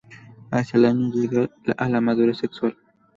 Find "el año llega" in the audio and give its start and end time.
0.79-1.47